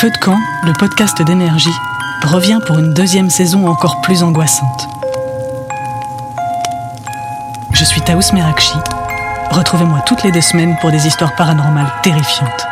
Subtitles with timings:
[0.00, 1.76] Feu de camp, le podcast d'énergie,
[2.22, 4.88] revient pour une deuxième saison encore plus angoissante.
[7.74, 8.78] Je suis Taous Merakchi.
[9.50, 12.69] Retrouvez-moi toutes les deux semaines pour des histoires paranormales terrifiantes.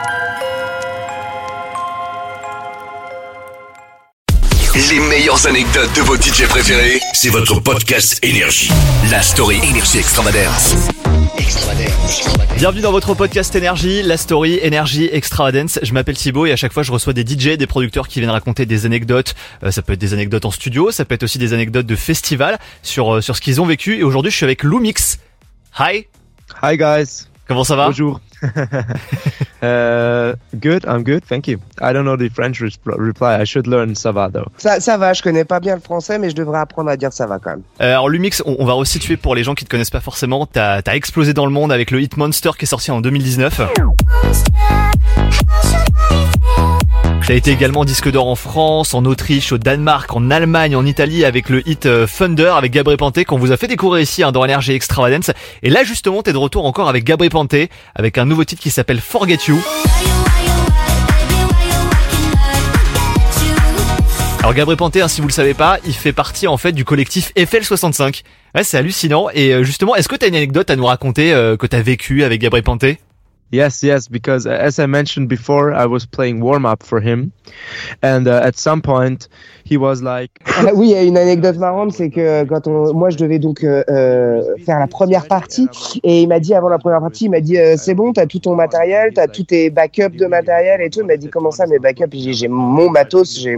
[4.91, 8.71] Les meilleures anecdotes de vos DJ préférés, c'est votre podcast Énergie.
[9.11, 10.89] La story Énergie Extravagance.
[12.57, 15.79] Bienvenue dans votre podcast Énergie, la story Énergie Extravagance.
[15.83, 18.31] Je m'appelle Thibaut et à chaque fois je reçois des DJ, des producteurs qui viennent
[18.31, 19.35] raconter des anecdotes.
[19.63, 21.97] Euh, ça peut être des anecdotes en studio, ça peut être aussi des anecdotes de
[21.97, 23.99] festival sur, euh, sur ce qu'ils ont vécu.
[23.99, 25.19] Et aujourd'hui je suis avec Lumix.
[25.79, 26.07] Hi,
[26.63, 27.29] Hi guys.
[27.49, 28.21] Comment ça va Bonjour.
[29.63, 30.85] uh, good.
[30.87, 31.25] I'm good.
[31.27, 31.59] Thank you.
[31.81, 33.41] I don't know the French reply.
[33.41, 34.47] I should learn ça va though.
[34.59, 37.13] Ça, ça va, je connais pas bien le français, mais je devrais apprendre à dire
[37.13, 37.63] ça va quand même.
[37.81, 40.47] Euh, Alors Lumix, on, on va resituer pour les gens qui te connaissent pas forcément.
[40.47, 43.61] T'as as explosé dans le monde avec le hit Monster qui est sorti en 2019.
[47.29, 51.27] T'as été également disque d'or en France, en Autriche, au Danemark, en Allemagne, en Italie
[51.27, 54.33] avec le hit euh, Thunder avec Gabriel Panté qu'on vous a fait découvrir ici hein,
[54.33, 55.31] dans Energy Extravagance.
[55.63, 58.71] Et là justement t'es de retour encore avec Gabriel Panté avec un nouveau titre qui
[58.71, 59.61] s'appelle Forget You.
[64.39, 66.87] Alors Gabriel Panté, hein, si vous le savez pas, il fait partie en fait du
[66.87, 68.23] collectif FL65.
[68.55, 69.29] Ouais, c'est hallucinant.
[69.35, 72.25] Et euh, justement, est-ce que t'as une anecdote à nous raconter euh, que t'as vécu
[72.25, 72.99] avec Gabriel Panté
[73.51, 74.09] Yes, yes.
[74.09, 77.33] Because uh, as I mentioned before, I was playing warm up for him,
[78.03, 79.29] and uh, at some point,
[79.65, 82.93] he was like, Ah oui, il y a une anecdote marrante, c'est que quand on,
[82.95, 85.69] moi je devais donc euh, euh, faire la première partie,
[86.03, 88.27] et il m'a dit avant la première partie, il m'a dit euh, c'est bon, t'as
[88.27, 91.01] tout ton matériel, t'as tous tes backups de matériel et tout.
[91.01, 92.09] Il m'a dit comment ça mes backups?
[92.13, 93.57] J'ai dit, j'ai mon matos, j'ai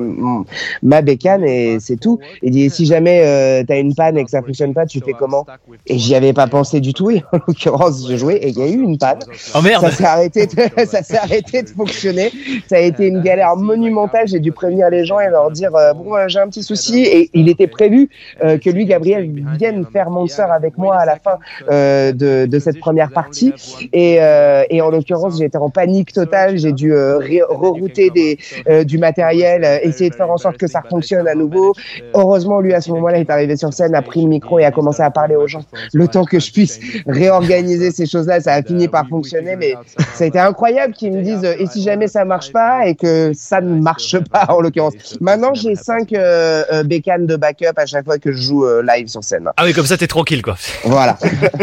[0.83, 2.19] ma bécane et c'est tout.
[2.43, 5.01] Il dit et si jamais euh, t'as une panne et que ça fonctionne pas, tu
[5.01, 5.47] fais comment?
[5.87, 7.11] Et j'y avais pas pensé du tout.
[7.11, 9.19] Et en l'occurrence, j'ai joué et il y a eu une panne.
[9.55, 12.31] Oh merde ça s'est arrêté, de, ça s'est arrêté de fonctionner.
[12.69, 14.29] Ça a été une galère monumentale.
[14.29, 17.03] J'ai dû prévenir les gens et leur dire euh, bon, euh, j'ai un petit souci.
[17.03, 18.09] Et il était prévu
[18.43, 21.39] euh, que lui, Gabriel, vienne faire Monster avec moi à la fin
[21.69, 23.53] de, de cette première partie.
[23.93, 26.59] Et, euh, et en l'occurrence, j'étais en panique totale.
[26.59, 28.39] J'ai dû rerouter des,
[28.85, 31.75] du matériel, essayer de faire en sorte que ça fonctionne à nouveau.
[32.15, 34.65] Heureusement, lui, à ce moment-là, il est arrivé sur scène, a pris le micro et
[34.65, 35.63] a commencé à parler aux gens.
[35.93, 39.57] Le temps que je puisse réorganiser ces choses-là, ça a fini par fonctionner.
[39.57, 39.70] Mais
[40.15, 43.33] ça a été incroyable qu'ils me disent et si jamais ça marche pas et que
[43.35, 44.95] ça ne marche pas en l'occurrence.
[45.21, 48.83] Maintenant j'ai cinq euh, euh, bécanes de backup à chaque fois que je joue euh,
[48.83, 49.49] live sur scène.
[49.57, 50.57] Ah oui, comme ça t'es tranquille quoi.
[50.85, 51.19] Voilà.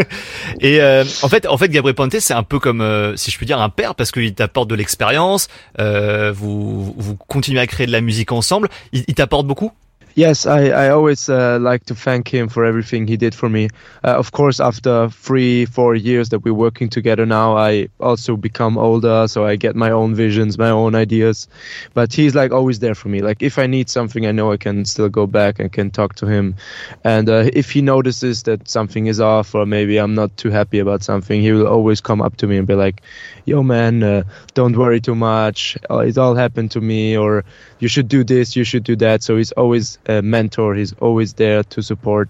[0.60, 3.36] Et euh, en fait, en fait, Gabriel Panté, c'est un peu comme, euh, si je
[3.36, 5.48] puis dire, un père parce qu'il t'apporte de l'expérience.
[5.78, 8.68] Euh, vous, vous continuez à créer de la musique ensemble.
[8.92, 9.72] Il, il t'apporte beaucoup?
[10.18, 13.68] Yes, I, I always uh, like to thank him for everything he did for me.
[14.02, 18.78] Uh, of course, after three, four years that we're working together now, I also become
[18.78, 21.46] older, so I get my own visions, my own ideas.
[21.94, 23.20] But he's like always there for me.
[23.22, 26.16] Like if I need something, I know I can still go back and can talk
[26.16, 26.56] to him.
[27.04, 30.78] And uh, if he notices that something is off or maybe I'm not too happy
[30.80, 33.02] about something, he will always come up to me and be like,
[33.44, 34.22] "Yo, man, uh,
[34.54, 35.76] don't worry too much.
[35.90, 37.44] Uh, it all happened to me, or
[37.78, 40.74] you should do this, you should do that." So he's always a mentor.
[40.74, 42.28] He's always there to support,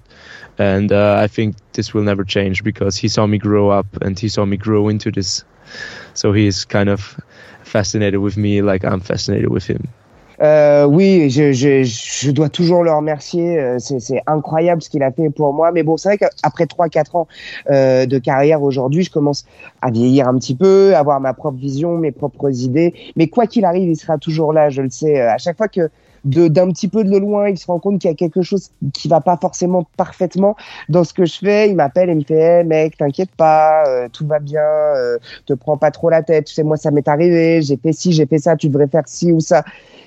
[0.59, 4.19] and uh, I think this will never change because he saw me grow up and
[4.19, 5.45] he saw me grow into this.
[6.15, 7.19] So he's kind of
[7.63, 9.89] fascinated with me, like I'm fascinated with him.
[10.41, 13.59] Euh, oui, je, je, je dois toujours le remercier.
[13.59, 15.73] Euh, C'est incroyable ce qu'il a fait pour moi.
[15.73, 17.29] Mais bon, c'est vrai qu'après 3-4 ans
[17.71, 19.45] euh, de carrière aujourd'hui, je commence
[19.83, 22.95] à vieillir un petit peu, à avoir ma propre vision, mes propres idées.
[23.17, 25.21] Mais quoi qu'il arrive, il sera toujours là, je le sais.
[25.21, 25.91] Euh, À chaque fois que
[26.25, 29.09] d'un petit peu de loin, il se rend compte qu'il y a quelque chose qui
[29.09, 30.57] va pas forcément parfaitement
[30.89, 31.69] dans ce que je fais.
[31.71, 35.53] Il m'appelle et me fait hey, mec, t'inquiète pas, euh, tout va bien, euh, te
[35.53, 36.47] prends pas trop la tête.
[36.47, 39.05] Tu sais, moi, ça m'est arrivé, j'ai fait ci, j'ai fait ça, tu devrais faire
[39.07, 39.65] ci ou ça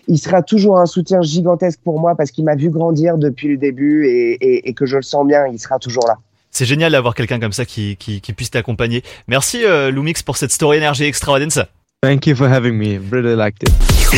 [0.07, 3.57] il sera toujours un soutien gigantesque pour moi parce qu'il m'a vu grandir depuis le
[3.57, 6.15] début et, et- et que je le sens bien, il sera toujours là.
[6.49, 9.03] C'est génial d'avoir quelqu'un comme ça qui, qui, qui puisse t'accompagner.
[9.27, 9.91] Merci euh,
[10.25, 11.59] pour cette story énergie extravagance.
[12.03, 12.97] Thank you for having me.
[12.97, 13.69] Really liked it.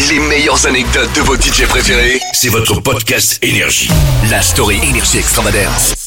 [0.10, 3.90] Les meilleures anecdotes de vos DJ préférés, c'est votre podcast Énergie.
[4.32, 6.03] La story Énergie Extravagance.